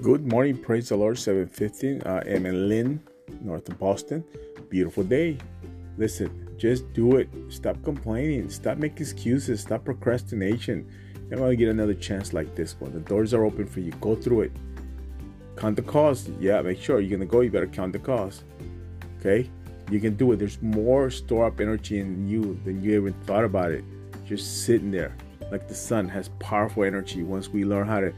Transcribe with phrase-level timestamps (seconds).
[0.00, 1.18] Good morning, praise the Lord.
[1.18, 2.02] 715.
[2.02, 3.02] Uh, I'm in Lynn,
[3.40, 4.24] north of Boston.
[4.68, 5.38] Beautiful day.
[5.96, 7.28] Listen, just do it.
[7.48, 8.48] Stop complaining.
[8.48, 9.60] Stop making excuses.
[9.60, 10.88] Stop procrastination.
[11.28, 12.92] You're to get another chance like this one.
[12.92, 13.90] The doors are open for you.
[14.00, 14.52] Go through it.
[15.56, 16.30] Count the cost.
[16.38, 17.40] Yeah, make sure you're to go.
[17.40, 18.44] You better count the cost.
[19.18, 19.50] Okay?
[19.90, 20.36] You can do it.
[20.36, 23.84] There's more store up energy in you than you even thought about it.
[24.24, 25.16] Just sitting there.
[25.50, 28.14] Like the sun has powerful energy once we learn how to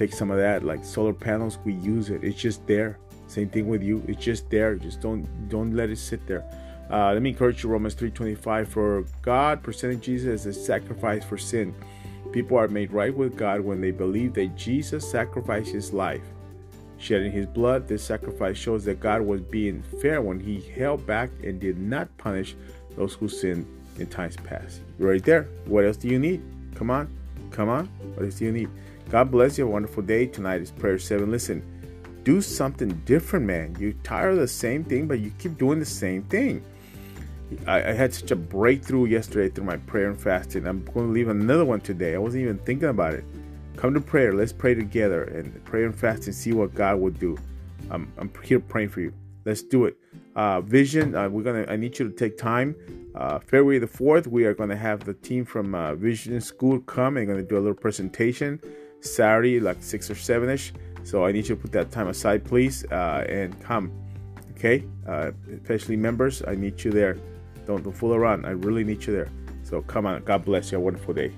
[0.00, 2.24] take some of that like solar panels we use it.
[2.24, 2.98] It's just there.
[3.26, 4.02] Same thing with you.
[4.08, 4.74] It's just there.
[4.76, 6.42] Just don't don't let it sit there.
[6.90, 11.36] Uh, let me encourage you romans 3.25 for god presented jesus as a sacrifice for
[11.36, 11.74] sin.
[12.32, 16.24] People are made right with god when they believe that jesus sacrificed his life.
[16.96, 21.28] Shedding his blood this sacrifice shows that god was being fair when he held back
[21.44, 22.56] and did not punish
[22.96, 23.66] those who sinned
[23.98, 24.80] in times past.
[24.98, 25.42] Right there.
[25.66, 26.42] What else do you need?
[26.74, 27.06] Come on.
[27.50, 27.86] Come on.
[28.14, 28.70] What else do you need
[29.10, 29.66] God bless you.
[29.66, 30.26] A wonderful day.
[30.26, 31.32] Tonight is prayer seven.
[31.32, 31.64] Listen,
[32.22, 33.76] do something different, man.
[33.80, 36.64] You're tired of the same thing, but you keep doing the same thing.
[37.66, 40.64] I, I, had such a breakthrough yesterday through my prayer and fasting.
[40.64, 42.14] I'm going to leave another one today.
[42.14, 43.24] I wasn't even thinking about it.
[43.74, 44.32] Come to prayer.
[44.32, 47.36] Let's pray together and pray and fast and see what God will do.
[47.90, 49.12] I'm, I'm here praying for you.
[49.44, 49.96] Let's do it.
[50.36, 51.16] Uh, vision.
[51.16, 51.64] Uh, we're gonna.
[51.68, 52.76] I need you to take time.
[53.16, 56.78] Uh, February the fourth, we are going to have the team from uh, Vision School
[56.78, 58.60] come and to do a little presentation.
[59.00, 60.72] Saturday, like six or seven ish.
[61.02, 63.92] So I need you to put that time aside, please, uh, and come.
[64.52, 67.16] Okay, uh, especially members, I need you there.
[67.66, 68.44] Don't, don't fool around.
[68.44, 69.28] I really need you there.
[69.62, 70.22] So come on.
[70.24, 70.76] God bless you.
[70.76, 71.32] Have a wonderful day.